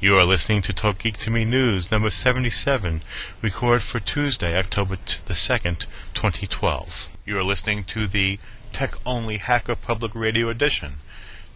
[0.00, 3.02] You are listening to Talk Geek to Me News number 77,
[3.42, 7.08] recorded for Tuesday, October t- the 2nd, 2012.
[7.26, 8.38] You are listening to the
[8.72, 10.98] Tech Only Hacker Public Radio Edition.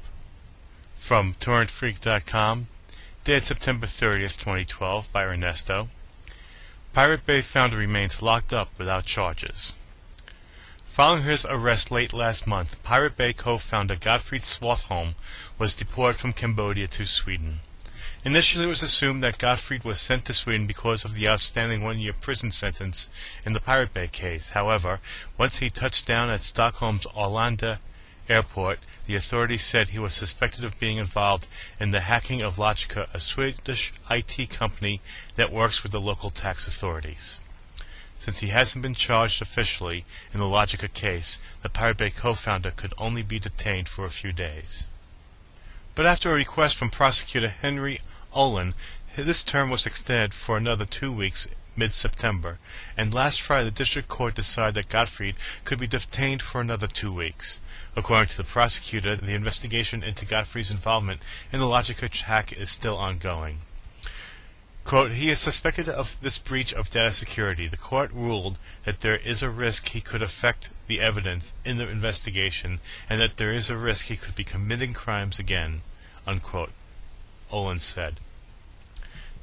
[0.97, 2.67] From torrentfreak.com,
[3.23, 5.89] dated September 30th, 2012, by Ernesto.
[6.91, 9.73] Pirate Bay founder remains locked up without charges.
[10.83, 15.13] Following his arrest late last month, Pirate Bay co-founder Gottfrid Svartholm
[15.57, 17.59] was deported from Cambodia to Sweden.
[18.25, 22.13] Initially, it was assumed that Gottfrid was sent to Sweden because of the outstanding one-year
[22.19, 23.09] prison sentence
[23.45, 24.49] in the Pirate Bay case.
[24.49, 24.99] However,
[25.37, 27.77] once he touched down at Stockholm's Arlanda
[28.29, 31.47] airport, the authorities said he was suspected of being involved
[31.79, 35.01] in the hacking of Logica, a Swedish IT company
[35.35, 37.39] that works with the local tax authorities.
[38.17, 42.93] Since he hasn't been charged officially in the Logica case, the Pirate Bay co-founder could
[42.97, 44.87] only be detained for a few days.
[45.95, 48.01] But after a request from prosecutor Henrik
[48.33, 48.73] Olin,
[49.15, 51.47] this term was extended for another two weeks
[51.79, 52.59] mid-September,
[52.95, 55.35] and last Friday the district court decided that Gottfrid
[55.65, 57.59] could be detained for another two weeks.
[57.95, 62.97] According to the prosecutor, the investigation into Gottfrid's involvement in the Logica hack is still
[62.97, 63.61] ongoing.
[64.83, 67.67] Quote, he is suspected of this breach of data security.
[67.67, 71.87] The court ruled that there is a risk he could affect the evidence in the
[71.87, 72.79] investigation
[73.09, 75.81] and that there is a risk he could be committing crimes again,
[76.25, 76.71] unquote,
[77.51, 78.19] Olin said.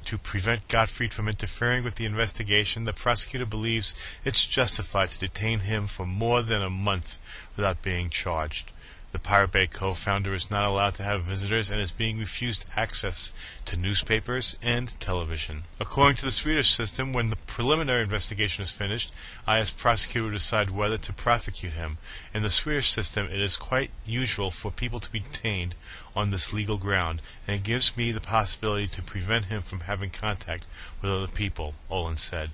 [0.07, 5.59] To prevent Gottfrid from interfering with the investigation, the prosecutor believes it's justified to detain
[5.59, 7.19] him for more than a month
[7.57, 8.71] without being charged.
[9.17, 13.31] The Pirate Bay co-founder is not allowed to have visitors and is being refused access
[13.65, 15.63] to newspapers and television.
[15.79, 19.11] According to the Swedish system, when the preliminary investigation is finished,
[19.47, 21.97] I as prosecutor decide whether to prosecute him.
[22.31, 25.73] In the Swedish system, it is quite usual for people to be detained
[26.15, 30.11] on this legal ground, and it gives me the possibility to prevent him from having
[30.11, 30.67] contact
[31.01, 32.51] with other people, Olin said.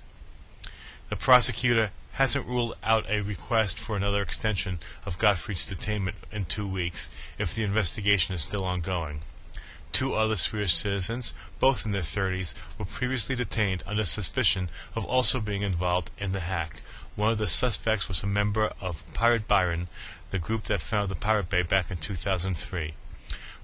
[1.10, 6.66] The prosecutor hasn't ruled out a request for another extension of Gottfrid's detainment in two
[6.66, 9.20] weeks if the investigation is still ongoing.
[9.92, 15.40] Two other Swedish citizens, both in their 30s, were previously detained under suspicion of also
[15.40, 16.80] being involved in the hack.
[17.16, 19.88] One of the suspects was a member of Piratbyrån,
[20.30, 22.94] the group that founded the Pirate Bay back in 2003.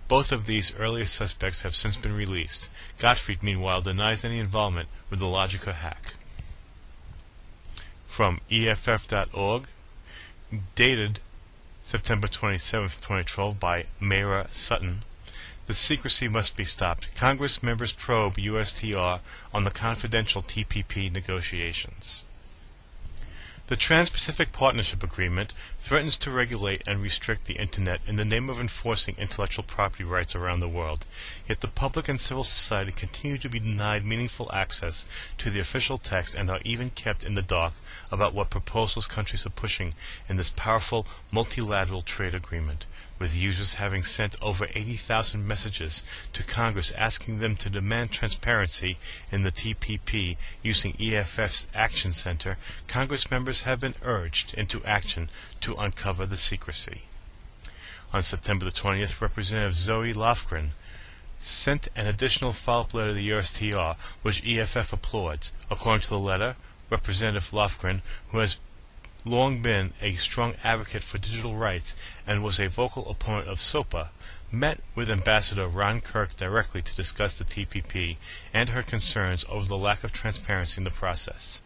[0.08, 2.68] Both of these earlier suspects have since been released.
[2.98, 6.16] Gottfried, meanwhile, denies any involvement with the Logica hack
[8.10, 9.68] from EFF.org,
[10.74, 11.20] dated
[11.84, 15.02] September 27, 2012, by Maira Sutton.
[15.68, 17.14] The secrecy must be stopped.
[17.14, 19.20] Congress members probe USTR
[19.54, 22.24] on the confidential TPP negotiations.
[23.70, 28.58] The Trans-Pacific Partnership Agreement threatens to regulate and restrict the Internet in the name of
[28.58, 31.04] enforcing intellectual property rights around the world.
[31.48, 35.06] Yet the public and civil society continue to be denied meaningful access
[35.38, 37.74] to the official text and are even kept in the dark
[38.10, 39.94] about what proposals countries are pushing
[40.28, 42.86] in this powerful multilateral trade agreement
[43.20, 46.02] with users having sent over 80,000 messages
[46.32, 48.96] to Congress asking them to demand transparency
[49.30, 52.56] in the TPP using EFF's Action Center,
[52.88, 55.28] Congress members have been urged into action
[55.60, 57.02] to uncover the secrecy.
[58.12, 60.70] On September the 20th, Representative Zoe Lofgren
[61.38, 65.52] sent an additional follow-up letter to the USTR, which EFF applauds.
[65.70, 66.56] According to the letter,
[66.88, 68.00] Representative Lofgren,
[68.30, 68.60] who has
[69.24, 71.94] long been a strong advocate for digital rights
[72.26, 74.10] and was a vocal opponent of SOPA,
[74.50, 78.16] met with Ambassador Ron Kirk directly to discuss the TPP
[78.52, 81.60] and her concerns over the lack of transparency in the process.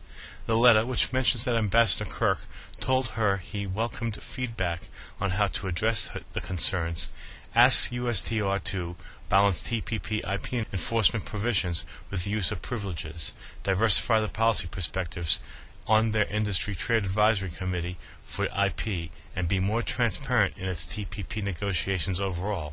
[0.46, 2.40] The letter, which mentions that Ambassador Kirk
[2.80, 4.82] told her he welcomed feedback
[5.20, 7.10] on how to address the concerns,
[7.54, 8.96] asks USTR to
[9.28, 15.40] balance TPP IP enforcement provisions with the use of privileges, diversify the policy perspectives
[15.86, 21.42] on their Industry Trade Advisory Committee for IP and be more transparent in its TPP
[21.42, 22.72] negotiations overall.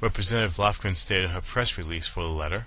[0.00, 2.66] Representative Lofgren stated in her press release for the letter,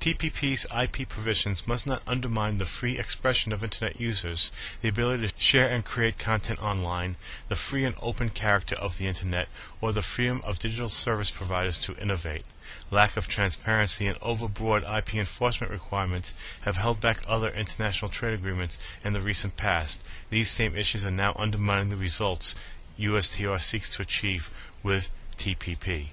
[0.00, 5.32] TPP's IP provisions must not undermine the free expression of Internet users, the ability to
[5.36, 7.16] share and create content online,
[7.48, 9.48] the free and open character of the Internet,
[9.80, 12.44] or the freedom of digital service providers to innovate.
[12.90, 18.78] Lack of transparency and overbroad IP enforcement requirements have held back other international trade agreements
[19.04, 20.04] in the recent past.
[20.30, 22.54] These same issues are now undermining the results
[22.98, 24.50] USTR seeks to achieve
[24.82, 26.06] with TPP.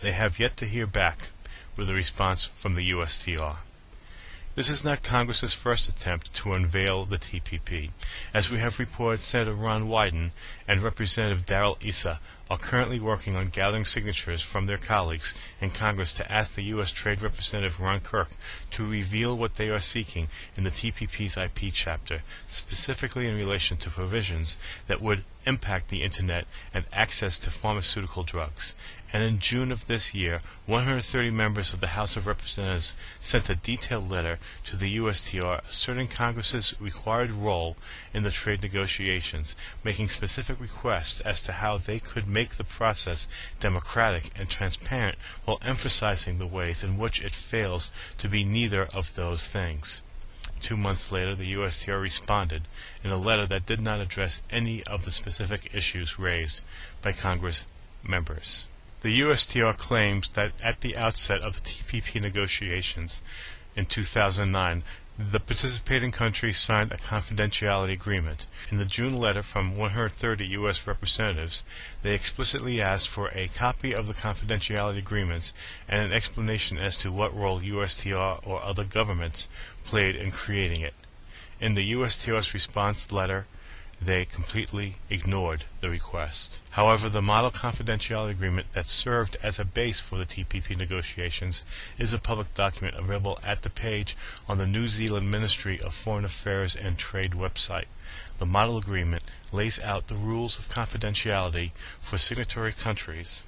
[0.00, 1.30] They have yet to hear back
[1.76, 3.56] with a response from the USTR.
[4.54, 7.90] This is not Congress's first attempt to unveil the TPP.
[8.32, 10.30] As we have reported, Senator Ron Wyden
[10.66, 16.12] and Representative Darrell Issa are currently working on gathering signatures from their colleagues in Congress
[16.14, 16.90] to ask the U.S.
[16.90, 18.30] Trade Representative Ron Kirk
[18.70, 23.90] to reveal what they are seeking in the TPP's IP chapter, specifically in relation to
[23.90, 28.74] provisions that would impact the Internet and access to pharmaceutical drugs
[29.10, 33.56] and in June of this year, 130 members of the House of Representatives sent a
[33.56, 37.78] detailed letter to the USTR asserting Congress's required role
[38.12, 43.28] in the trade negotiations, making specific requests as to how they could make the process
[43.60, 45.16] democratic and transparent
[45.46, 50.02] while emphasizing the ways in which it fails to be neither of those things.
[50.60, 52.64] Two months later, the USTR responded
[53.02, 56.62] in a letter that did not address any of the specific issues raised
[57.00, 57.66] by Congress
[58.02, 58.66] members.
[59.00, 63.22] The USTR claims that at the outset of the TPP negotiations
[63.76, 64.82] in 2009,
[65.16, 68.46] the participating countries signed a confidentiality agreement.
[68.70, 70.84] In the June letter from 130 U.S.
[70.84, 71.62] representatives,
[72.02, 75.54] they explicitly asked for a copy of the confidentiality agreements
[75.88, 79.48] and an explanation as to what role USTR or other governments
[79.84, 80.94] played in creating it.
[81.60, 83.46] In the USTR's response letter,
[84.00, 86.62] they completely ignored the request.
[86.70, 91.64] However, the model confidentiality agreement that served as a base for the TPP negotiations
[91.98, 94.16] is a public document available at the page
[94.48, 97.86] on the New Zealand Ministry of Foreign Affairs and Trade website.
[98.38, 103.42] The model agreement lays out the rules of confidentiality for signatory countries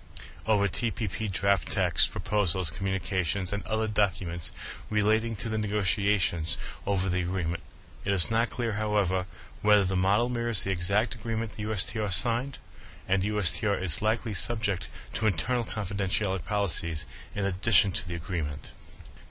[0.46, 4.50] over TPP draft text, proposals, communications, and other documents
[4.90, 6.56] relating to the negotiations
[6.86, 7.62] over the agreement.
[8.04, 9.26] It is not clear, however,
[9.62, 12.58] whether the model mirrors the exact agreement the USTR signed,
[13.06, 18.72] and USTR is likely subject to internal confidentiality policies in addition to the agreement.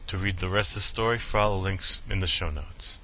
[0.07, 3.00] To read the rest of the story, follow links in the show notes.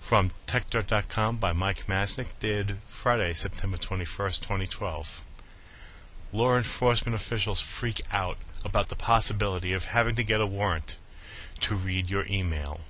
[0.00, 5.24] From TechDirt.com by Mike Masnick, dated Friday, September 21st, 2012.
[6.32, 10.98] Law enforcement officials freak out about the possibility of having to get a warrant
[11.60, 12.80] to read your email.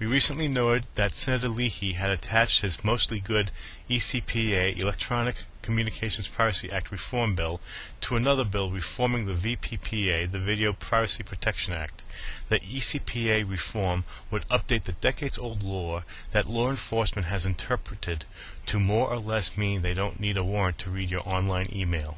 [0.00, 3.50] We recently noted that Senator Leahy had attached his mostly good
[3.90, 7.60] ECPA Electronic Communications Privacy Act reform bill
[8.00, 12.02] to another bill reforming the VPPA, the Video Privacy Protection Act.
[12.48, 18.24] The ECPA reform would update the decades-old law that law enforcement has interpreted
[18.64, 22.16] to more or less mean they don't need a warrant to read your online email.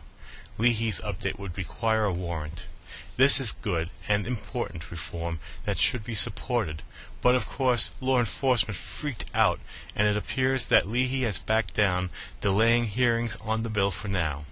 [0.57, 2.69] Leahy's update would require a warrant.
[3.17, 6.83] This is good and important reform that should be supported,
[7.23, 9.59] but of course law enforcement freaked out
[9.97, 12.11] and it appears that Leahy has backed down,
[12.41, 14.45] delaying hearings on the bill for now.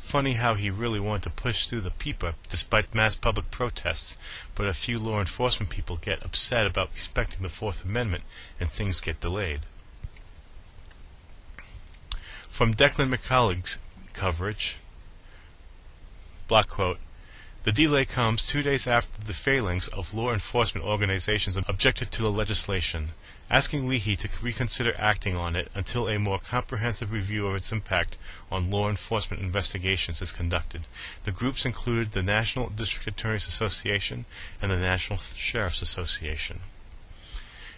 [0.00, 4.16] Funny how he really wanted to push through the PIPA despite mass public protests,
[4.54, 8.24] but a few law enforcement people get upset about respecting the Fourth Amendment
[8.58, 9.60] and things get delayed.
[12.48, 13.78] From Declan McCullagh's
[14.12, 14.76] coverage,
[16.48, 16.98] block quote,
[17.64, 22.30] the delay comes two days after the failings of law enforcement organizations objected to the
[22.30, 23.10] legislation,
[23.48, 28.16] asking Leahy to reconsider acting on it until a more comprehensive review of its impact
[28.50, 30.82] on law enforcement investigations is conducted.
[31.22, 34.24] The groups included the National District Attorneys Association
[34.60, 36.60] and the National Sheriff's Association.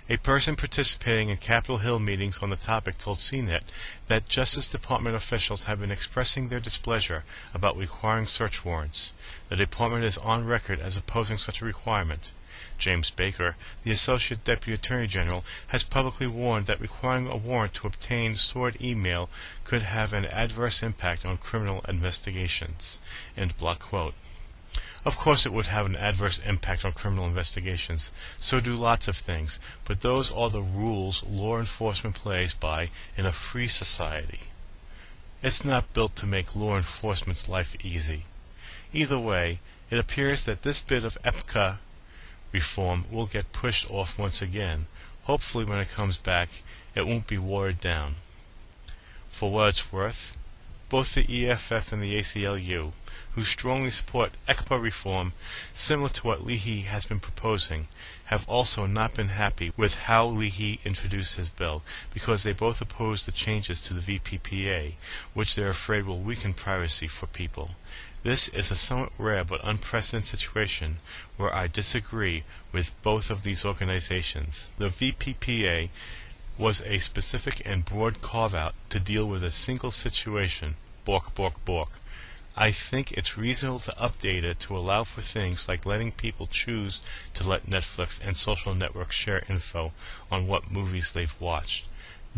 [0.07, 3.63] A person participating in Capitol Hill meetings on the topic told CNET
[4.09, 9.13] that Justice Department officials have been expressing their displeasure about requiring search warrants.
[9.49, 12.33] The department is on record as opposing such a requirement.
[12.77, 17.87] James Baker, the Associate Deputy Attorney General, has publicly warned that requiring a warrant to
[17.87, 19.31] obtain stored email
[19.65, 22.99] could have an adverse impact on criminal investigations.
[23.39, 24.13] End block quote.
[25.07, 28.11] Of course it would have an adverse impact on criminal investigations.
[28.39, 33.27] So do lots of things, but those are the rules law enforcement plays by in
[33.27, 34.41] a free society.
[35.43, 38.23] It's not built to make law enforcement's life easy.
[38.95, 39.59] Either way,
[39.91, 41.77] it appears that this bit of EPCA
[42.51, 44.87] reform will get pushed off once again.
[45.25, 46.63] Hopefully when it comes back,
[46.95, 48.15] it won't be watered down.
[49.29, 50.35] For what it's worth,
[50.89, 52.93] both the EFF and the ACLU
[53.35, 55.33] who strongly support ECPA reform,
[55.73, 57.89] similar to what Leahy has been proposing,
[58.27, 63.27] have also not been happy with how Leahy introduced his bill because they both oppose
[63.27, 64.95] the changes to the VPPA,
[65.35, 67.71] which they're afraid will weaken privacy for people.
[68.23, 71.01] This is a somewhat rare but unprecedented situation
[71.37, 74.71] where I disagree with both of these organizations.
[74.79, 75.91] The VPPA
[76.57, 81.91] was a specific and broad carve-out to deal with a single situation, bork, bork, bork.
[82.57, 87.03] I think it's reasonable to update it to allow for things like letting people choose
[87.35, 89.93] to let Netflix and social networks share info
[90.31, 91.85] on what movies they've watched,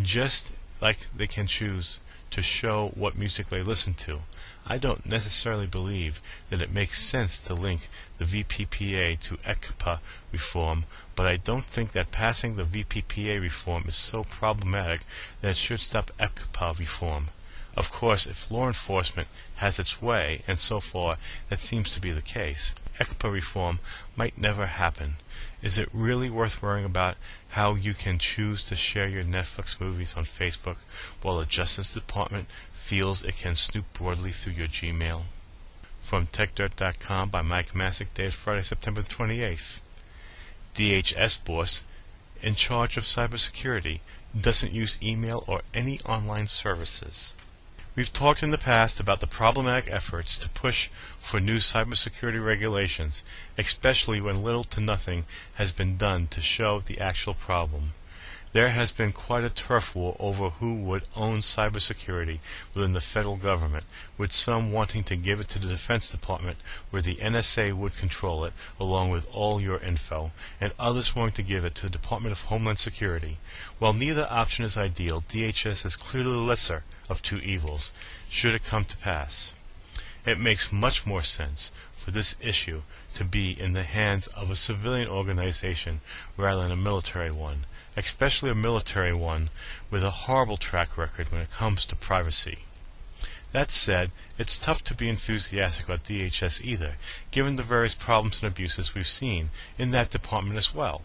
[0.01, 4.21] just like they can choose to show what music they listen to.
[4.67, 9.99] I don't necessarily believe that it makes sense to link the VPPA to ECPA
[10.33, 15.03] reform, but I don't think that passing the VPPA reform is so problematic
[15.43, 17.29] that it should stop ECPA reform.
[17.77, 21.19] Of course, if law enforcement has its way, and so far
[21.51, 23.81] that seems to be the case, ECPA reform
[24.17, 25.17] might never happen.
[25.63, 27.17] Is it really worth worrying about
[27.51, 30.77] how you can choose to share your Netflix movies on Facebook
[31.21, 35.25] while the Justice Department feels it can snoop broadly through your Gmail?
[36.01, 39.81] From TechDirt.com by Mike Masnick, dated Friday, September 28th.
[40.75, 41.85] DHS boss
[42.43, 44.01] in charge of cybersecurity
[44.39, 47.35] doesn't use email or any online services.
[47.97, 50.89] We've talked in the past about the problematic efforts to push
[51.19, 53.25] for new cybersecurity regulations,
[53.57, 55.25] especially when little to nothing
[55.55, 57.95] has been done to show the actual problem.
[58.53, 62.39] There has been quite a turf war over who would own cybersecurity
[62.75, 63.85] within the federal government,
[64.17, 66.59] with some wanting to give it to the Defense Department
[66.91, 71.43] where the NSA would control it along with all your info, and others wanting to
[71.43, 73.39] give it to the Department of Homeland Security.
[73.81, 77.91] While neither option is ideal, DHS is clearly the lesser of two evils,
[78.31, 79.55] should it come to pass.
[80.25, 82.83] It makes much more sense for this issue
[83.15, 86.01] to be in the hands of a civilian organization
[86.37, 89.49] rather than a military one especially a military one
[89.91, 92.59] with a horrible track record when it comes to privacy.
[93.53, 96.97] That said, it's tough to be enthusiastic about DHS either,
[97.31, 99.49] given the various problems and abuses we've seen
[99.79, 101.03] in that department as well.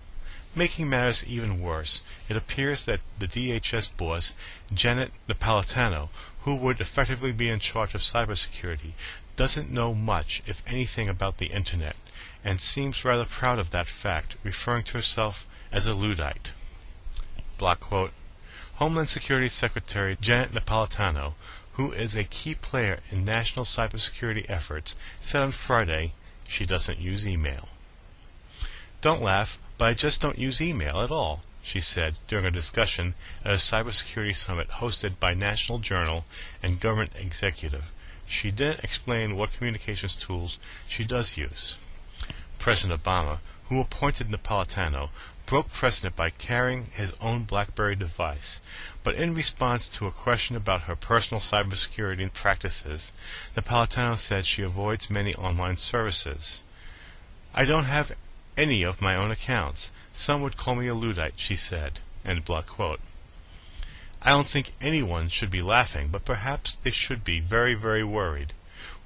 [0.53, 4.33] Making matters even worse, it appears that the DHS boss,
[4.73, 6.09] Janet Napolitano,
[6.41, 8.91] who would effectively be in charge of cybersecurity,
[9.37, 11.95] doesn't know much, if anything, about the Internet,
[12.43, 16.51] and seems rather proud of that fact, referring to herself as a Luddite
[17.61, 18.11] block quote,
[18.77, 21.35] Homeland Security Secretary Janet Napolitano,
[21.73, 26.13] who is a key player in national cybersecurity efforts, said on Friday
[26.47, 27.69] she doesn't use email.
[29.01, 33.13] Don't laugh, but I just don't use email at all, she said during a discussion
[33.45, 36.25] at a cybersecurity summit hosted by National Journal
[36.63, 37.91] and government executive.
[38.25, 41.77] She didn't explain what communications tools she does use.
[42.57, 43.37] President Obama,
[43.71, 45.09] who appointed Napolitano,
[45.51, 48.61] broke precedent by carrying his own BlackBerry device,
[49.03, 53.11] but in response to a question about her personal cybersecurity practices,
[53.53, 56.63] Napolitano said she avoids many online services.
[57.53, 58.13] I don't have
[58.55, 59.91] any of my own accounts.
[60.13, 61.99] Some would call me a Luddite, she said.
[62.23, 63.01] End block quote.
[64.21, 68.53] I don't think anyone should be laughing, but perhaps they should be very, very worried.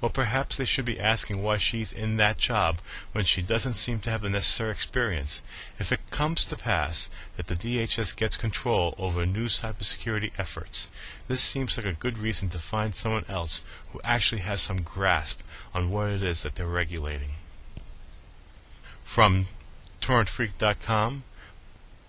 [0.00, 2.80] Well, perhaps they should be asking why she's in that job
[3.12, 5.42] when she doesn't seem to have the necessary experience.
[5.78, 10.90] If it comes to pass that the DHS gets control over new cybersecurity efforts,
[11.28, 13.62] this seems like a good reason to find someone else
[13.92, 15.40] who actually has some grasp
[15.72, 17.30] on what it is that they're regulating.
[19.02, 19.46] From
[20.02, 21.22] torrentfreak.com,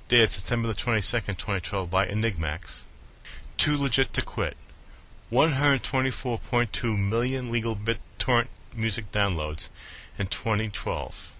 [0.09, 2.83] dated September the 22nd, 2012 by Enigmax.
[3.55, 4.57] Too legit to quit.
[5.31, 9.69] 124.2 million legal BitTorrent music downloads
[10.17, 11.33] in 2012.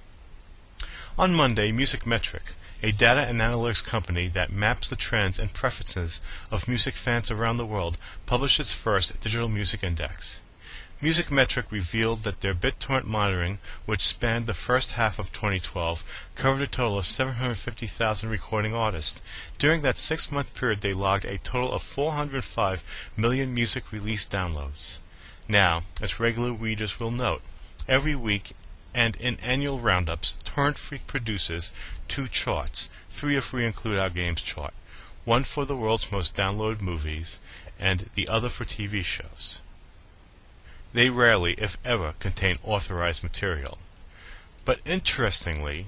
[1.18, 2.54] On Monday, Musicmetric,
[2.84, 6.20] a data and analytics company that maps the trends and preferences
[6.52, 10.42] of music fans around the world, published its first digital music index.
[11.00, 16.66] Musicmetric revealed that their BitTorrent monitoring, which spanned the first half of 2012, covered a
[16.66, 19.24] total of 750,000 recording artists.
[19.60, 24.98] During that six-month period, they logged a total of 405 million music release downloads.
[25.48, 27.44] Now, as regular readers will note,
[27.88, 28.54] every week
[28.96, 31.72] and in annual roundups, Torrent Freak produces
[32.08, 34.74] two charts, three if we include our games chart,
[35.26, 37.40] one for the world's most downloaded movies,
[37.80, 39.62] and the other for TV shows.
[40.98, 43.78] They rarely, if ever, contain authorized material.
[44.66, 45.86] But interestingly,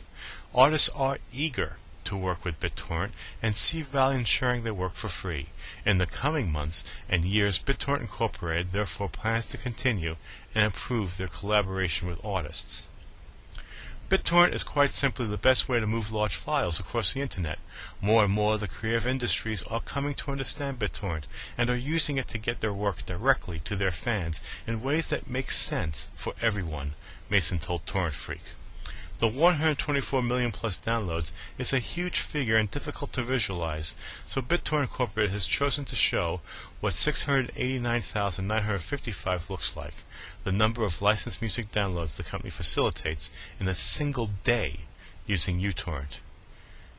[0.54, 3.10] Artists are eager to work with BitTorrent
[3.42, 5.46] and see value in sharing their work for free.
[5.84, 10.16] In the coming months and years, BitTorrent Incorporated therefore plans to continue
[10.54, 12.88] and improve their collaboration with artists.
[14.08, 17.58] BitTorrent is quite simply the best way to move large files across the internet.
[18.00, 21.24] More and more, of the creative industries are coming to understand BitTorrent
[21.58, 25.28] and are using it to get their work directly to their fans in ways that
[25.28, 26.94] make sense for everyone,
[27.28, 28.42] Mason told Torrent Freak.
[29.18, 34.82] The 124 million plus downloads is a huge figure and difficult to visualize, so BitTorrent
[34.82, 36.42] Incorporated has chosen to show
[36.80, 39.94] what 689,955 looks like,
[40.44, 44.80] the number of licensed music downloads the company facilitates in a single day
[45.26, 46.20] using uTorrent.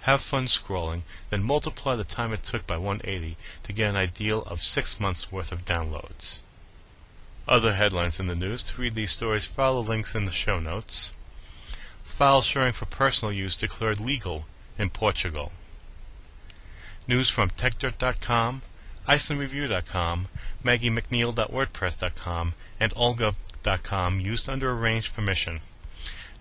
[0.02, 4.44] Have fun scrolling, then multiply the time it took by 180 to get an ideal
[4.44, 6.40] of six months worth of downloads.
[7.48, 8.64] Other headlines in the news.
[8.66, 11.14] To read these stories, follow the links in the show notes.
[12.04, 14.46] File sharing for personal use declared legal
[14.78, 15.52] in Portugal.
[17.08, 18.64] News from TechDirt.com,
[19.08, 20.28] IcelandReview.com,
[20.64, 25.62] MaggieMcNeill.wordpress.com, and AllGov.com used under arranged permission.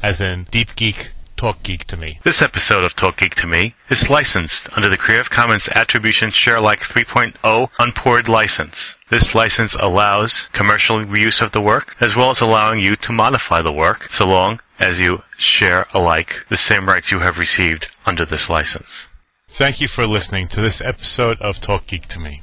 [0.03, 2.19] as in DeepGeek Talk Geek to Me.
[2.23, 6.57] This episode of Talk Geek to Me is licensed under the Creative Commons Attribution Share
[6.57, 8.99] Alike 3.0 Unported license.
[9.09, 13.63] This license allows commercial reuse of the work, as well as allowing you to modify
[13.63, 18.27] the work, so long as you share alike the same rights you have received under
[18.27, 19.09] this license.
[19.49, 22.43] Thank you for listening to this episode of Talk Geek to Me.